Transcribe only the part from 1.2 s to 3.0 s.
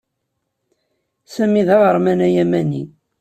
Sami d aɣerman ayamani.